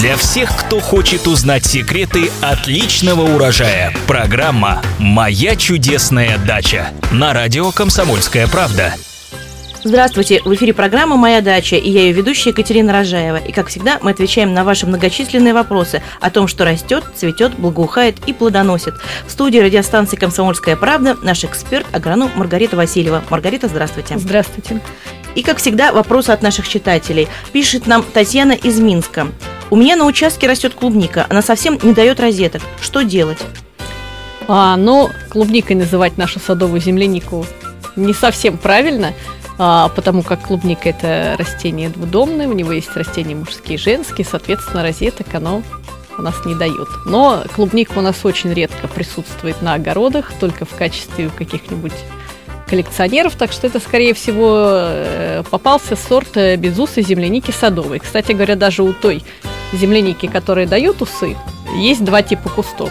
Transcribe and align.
Для 0.00 0.16
всех, 0.16 0.56
кто 0.56 0.80
хочет 0.80 1.26
узнать 1.26 1.66
секреты 1.66 2.30
отличного 2.40 3.34
урожая. 3.34 3.92
Программа 4.06 4.80
«Моя 4.98 5.54
чудесная 5.56 6.38
дача» 6.38 6.88
на 7.12 7.34
радио 7.34 7.70
«Комсомольская 7.70 8.46
правда». 8.46 8.94
Здравствуйте, 9.84 10.40
в 10.42 10.54
эфире 10.54 10.72
программа 10.72 11.16
«Моя 11.16 11.42
дача» 11.42 11.76
и 11.76 11.90
я 11.90 12.00
ее 12.00 12.12
ведущая 12.12 12.50
Екатерина 12.50 12.94
Рожаева. 12.94 13.36
И, 13.36 13.52
как 13.52 13.68
всегда, 13.68 13.98
мы 14.00 14.12
отвечаем 14.12 14.54
на 14.54 14.64
ваши 14.64 14.86
многочисленные 14.86 15.52
вопросы 15.52 16.02
о 16.22 16.30
том, 16.30 16.48
что 16.48 16.64
растет, 16.64 17.04
цветет, 17.14 17.58
благоухает 17.58 18.26
и 18.26 18.32
плодоносит. 18.32 18.94
В 19.26 19.30
студии 19.30 19.58
радиостанции 19.58 20.16
«Комсомольская 20.16 20.76
правда» 20.76 21.14
наш 21.22 21.44
эксперт, 21.44 21.84
агроном 21.92 22.30
Маргарита 22.36 22.74
Васильева. 22.74 23.22
Маргарита, 23.28 23.68
здравствуйте. 23.68 24.16
Здравствуйте. 24.16 24.80
И, 25.34 25.42
как 25.42 25.58
всегда, 25.58 25.92
вопросы 25.92 26.30
от 26.30 26.40
наших 26.40 26.66
читателей. 26.66 27.28
Пишет 27.52 27.86
нам 27.86 28.02
Татьяна 28.02 28.52
из 28.52 28.80
Минска. 28.80 29.26
У 29.70 29.76
меня 29.76 29.96
на 29.96 30.04
участке 30.04 30.46
растет 30.46 30.74
клубника, 30.74 31.26
она 31.28 31.42
совсем 31.42 31.78
не 31.82 31.94
дает 31.94 32.20
розеток. 32.20 32.62
Что 32.80 33.02
делать? 33.02 33.38
А, 34.48 34.76
ну, 34.76 35.10
клубникой 35.30 35.76
называть 35.76 36.18
нашу 36.18 36.40
садовую 36.40 36.80
землянику 36.80 37.46
не 37.96 38.12
совсем 38.14 38.58
правильно– 38.58 39.14
а, 39.62 39.90
потому 39.90 40.22
как 40.22 40.40
клубника 40.40 40.88
это 40.88 41.36
растение 41.38 41.90
двудомное, 41.90 42.48
у 42.48 42.54
него 42.54 42.72
есть 42.72 42.96
растения 42.96 43.34
мужские 43.34 43.74
и 43.74 43.78
женские, 43.78 44.26
соответственно, 44.26 44.82
розеток 44.82 45.34
оно 45.34 45.62
у 46.16 46.22
нас 46.22 46.34
не 46.46 46.54
дают. 46.54 46.88
Но 47.04 47.44
клубника 47.54 47.98
у 47.98 48.00
нас 48.00 48.24
очень 48.24 48.54
редко 48.54 48.88
присутствует 48.88 49.60
на 49.60 49.74
огородах, 49.74 50.32
только 50.40 50.64
в 50.64 50.74
качестве 50.74 51.28
каких-нибудь 51.36 51.92
коллекционеров, 52.68 53.34
так 53.34 53.52
что 53.52 53.66
это, 53.66 53.80
скорее 53.80 54.14
всего, 54.14 54.54
э, 54.56 55.42
попался 55.50 55.94
сорт 55.94 56.38
э, 56.38 56.56
безусой 56.56 57.02
земляники 57.02 57.50
садовой. 57.50 57.98
Кстати 57.98 58.32
говоря, 58.32 58.56
даже 58.56 58.82
у 58.82 58.94
той 58.94 59.22
земляники, 59.72 60.26
которая 60.26 60.66
дает 60.66 61.02
усы, 61.02 61.36
есть 61.76 62.04
два 62.04 62.22
типа 62.22 62.48
кустов. 62.48 62.90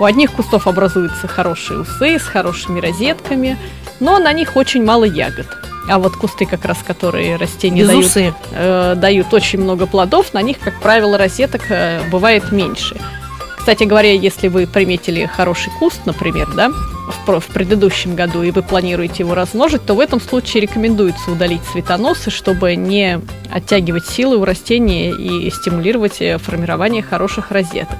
У 0.00 0.04
одних 0.04 0.32
кустов 0.32 0.66
образуются 0.66 1.28
хорошие 1.28 1.80
усы 1.80 2.18
с 2.18 2.22
хорошими 2.22 2.80
розетками, 2.80 3.56
но 4.00 4.18
на 4.18 4.32
них 4.32 4.56
очень 4.56 4.84
мало 4.84 5.04
ягод. 5.04 5.46
А 5.88 5.98
вот 5.98 6.16
кусты, 6.16 6.46
как 6.46 6.64
раз 6.64 6.78
которые 6.84 7.36
растения 7.36 7.86
дают, 7.86 8.34
э, 8.52 8.94
дают 8.96 9.32
очень 9.34 9.60
много 9.60 9.86
плодов, 9.86 10.32
на 10.32 10.40
них, 10.40 10.58
как 10.58 10.80
правило, 10.80 11.18
розеток 11.18 11.62
э, 11.68 12.00
бывает 12.10 12.50
меньше. 12.52 12.96
Кстати 13.58 13.84
говоря, 13.84 14.12
если 14.12 14.48
вы 14.48 14.66
приметили 14.66 15.26
хороший 15.26 15.72
куст, 15.78 16.00
например, 16.06 16.48
да, 16.54 16.70
в, 17.06 17.40
в 17.40 17.46
предыдущем 17.48 18.14
году, 18.14 18.42
и 18.42 18.50
вы 18.50 18.62
планируете 18.62 19.16
его 19.20 19.34
размножить, 19.34 19.84
то 19.84 19.94
в 19.94 20.00
этом 20.00 20.20
случае 20.20 20.62
рекомендуется 20.62 21.30
удалить 21.30 21.62
цветоносы, 21.72 22.30
чтобы 22.30 22.74
не 22.76 23.20
оттягивать 23.50 24.06
силы 24.06 24.36
у 24.36 24.44
растения 24.44 25.10
и 25.12 25.50
стимулировать 25.50 26.20
э, 26.20 26.38
формирование 26.38 27.02
хороших 27.02 27.50
розеток. 27.50 27.98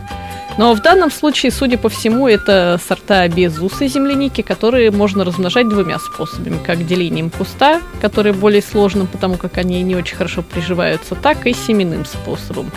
Но 0.57 0.73
в 0.73 0.81
данном 0.81 1.11
случае, 1.11 1.51
судя 1.51 1.79
по 1.79 1.89
всему, 1.89 2.29
это 2.29 2.81
сорта 2.87 3.27
без 3.27 3.59
усы 3.59 3.89
земляники, 3.89 4.41
которые 4.41 4.93
можно 4.93 5.25
размножать 5.25 5.69
двумя 5.69 5.99
способами. 5.99 6.59
Как 6.65 6.87
делением 6.87 7.31
куста, 7.31 7.81
который 8.01 8.33
более 8.33 8.63
сложным, 8.63 9.09
потому 9.09 9.37
как 9.37 9.59
они 9.59 9.83
не 9.83 9.97
очень 9.97 10.17
хорошо 10.17 10.43
приживаются, 10.43 11.17
так 11.17 11.47
и 11.47 11.53
семенным 11.53 12.05
способом. 12.05 12.71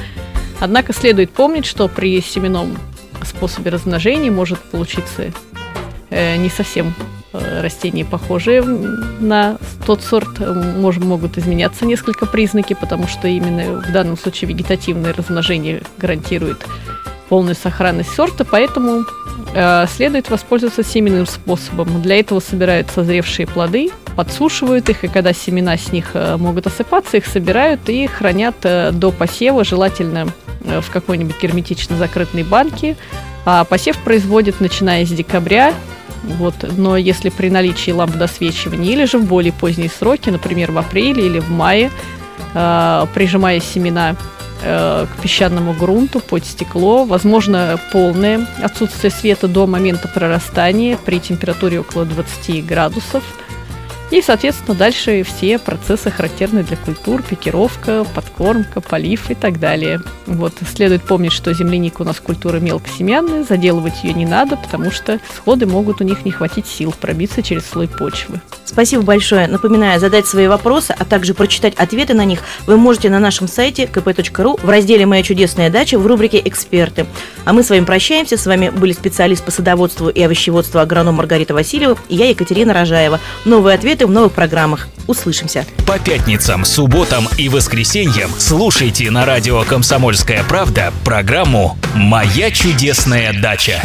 Однако 0.59 0.91
следует 0.91 1.29
помнить, 1.29 1.67
что 1.67 1.87
при 1.87 2.19
семенном 2.19 2.77
способе 3.23 3.69
размножения 3.69 4.31
может 4.31 4.59
получиться 4.59 5.31
не 6.09 6.49
совсем 6.49 6.93
э, 7.33 7.61
растения, 7.61 8.05
похожие 8.05 8.61
на 8.61 9.57
тот 9.85 10.01
сорт, 10.01 10.39
может, 10.39 11.03
могут 11.03 11.37
изменяться 11.37 11.85
несколько 11.85 12.25
признаки, 12.25 12.73
потому 12.73 13.07
что 13.07 13.27
именно 13.27 13.81
в 13.81 13.91
данном 13.91 14.17
случае 14.17 14.49
вегетативное 14.49 15.13
размножение 15.13 15.81
гарантирует 15.97 16.65
полную 17.29 17.55
сохранность 17.55 18.13
сорта, 18.13 18.45
поэтому 18.45 19.03
э, 19.53 19.85
следует 19.93 20.29
воспользоваться 20.29 20.83
семенным 20.83 21.25
способом. 21.25 22.01
Для 22.01 22.19
этого 22.19 22.39
собирают 22.39 22.89
созревшие 22.89 23.47
плоды, 23.47 23.89
подсушивают 24.15 24.89
их, 24.89 25.03
и 25.03 25.07
когда 25.07 25.33
семена 25.33 25.77
с 25.77 25.91
них 25.91 26.11
э, 26.13 26.37
могут 26.37 26.67
осыпаться, 26.67 27.17
их 27.17 27.25
собирают 27.25 27.87
и 27.87 28.07
хранят 28.07 28.55
э, 28.63 28.91
до 28.91 29.11
посева, 29.11 29.63
желательно 29.63 30.27
э, 30.63 30.81
в 30.81 30.89
какой-нибудь 30.89 31.35
герметично 31.41 31.97
закрытой 31.97 32.43
банке. 32.43 32.95
А 33.45 33.63
посев 33.63 33.97
производят 33.99 34.59
начиная 34.59 35.05
с 35.05 35.09
декабря, 35.09 35.73
вот, 36.23 36.55
но 36.77 36.97
если 36.97 37.29
при 37.29 37.49
наличии 37.49 37.91
ламп 37.91 38.15
досвечивания 38.15 38.93
или 38.93 39.05
же 39.05 39.17
в 39.17 39.25
более 39.25 39.53
поздние 39.53 39.89
сроки, 39.89 40.29
например, 40.29 40.71
в 40.71 40.77
апреле 40.77 41.25
или 41.25 41.39
в 41.39 41.49
мае, 41.49 41.91
э, 42.53 43.05
прижимая 43.13 43.59
семена 43.59 44.15
Э, 44.63 45.05
к 45.05 45.21
песчаному 45.21 45.73
грунту 45.73 46.19
под 46.19 46.43
стекло. 46.43 47.05
Возможно, 47.05 47.79
полное 47.91 48.47
отсутствие 48.63 49.11
света 49.11 49.47
до 49.47 49.67
момента 49.67 50.07
прорастания 50.07 50.97
при 50.97 51.19
температуре 51.19 51.79
около 51.79 52.05
20 52.05 52.65
градусов– 52.65 53.23
и, 54.11 54.21
соответственно, 54.21 54.75
дальше 54.75 55.23
все 55.23 55.59
процессы 55.59 56.09
характерны 56.09 56.63
для 56.63 56.77
культур, 56.77 57.21
пикировка, 57.21 58.05
подкормка, 58.15 58.79
полив 58.81 59.29
и 59.29 59.35
так 59.35 59.59
далее. 59.59 60.01
Вот, 60.25 60.53
следует 60.73 61.03
помнить, 61.03 61.33
что 61.33 61.53
земляника 61.53 62.01
у 62.03 62.05
нас 62.05 62.19
культура 62.19 62.57
мелкосемянная, 62.57 63.43
заделывать 63.43 64.03
ее 64.03 64.13
не 64.13 64.25
надо, 64.25 64.55
потому 64.57 64.91
что 64.91 65.19
сходы 65.35 65.65
могут 65.65 66.01
у 66.01 66.03
них 66.03 66.25
не 66.25 66.31
хватить 66.31 66.67
сил 66.67 66.93
пробиться 66.99 67.43
через 67.43 67.65
слой 67.65 67.87
почвы. 67.87 68.41
Спасибо 68.65 69.03
большое. 69.03 69.47
Напоминаю, 69.47 69.99
задать 69.99 70.27
свои 70.27 70.47
вопросы, 70.47 70.95
а 70.97 71.03
также 71.05 71.33
прочитать 71.33 71.75
ответы 71.75 72.13
на 72.13 72.25
них 72.25 72.39
вы 72.65 72.77
можете 72.77 73.09
на 73.09 73.19
нашем 73.19 73.47
сайте 73.47 73.85
kp.ru 73.85 74.59
в 74.61 74.69
разделе 74.69 75.05
«Моя 75.05 75.23
чудесная 75.23 75.69
дача» 75.69 75.97
в 75.97 76.05
рубрике 76.05 76.41
«Эксперты». 76.43 77.05
А 77.45 77.53
мы 77.53 77.63
с 77.63 77.69
вами 77.69 77.85
прощаемся. 77.85 78.37
С 78.37 78.45
вами 78.45 78.69
были 78.69 78.91
специалист 78.91 79.43
по 79.43 79.51
садоводству 79.51 80.09
и 80.09 80.21
овощеводству 80.21 80.79
агроном 80.79 81.15
Маргарита 81.15 81.53
Васильева 81.53 81.97
и 82.09 82.15
я, 82.15 82.29
Екатерина 82.29 82.73
Рожаева. 82.73 83.19
Новые 83.45 83.75
ответы 83.75 83.96
ответы 83.97 84.07
в 84.07 84.11
новых 84.11 84.33
программах. 84.33 84.87
Услышимся. 85.07 85.65
По 85.87 85.97
пятницам, 85.97 86.65
субботам 86.65 87.27
и 87.37 87.49
воскресеньям 87.49 88.29
слушайте 88.37 89.09
на 89.09 89.25
радио 89.25 89.63
«Комсомольская 89.63 90.43
правда» 90.43 90.93
программу 91.03 91.77
«Моя 91.95 92.51
чудесная 92.51 93.33
дача». 93.33 93.81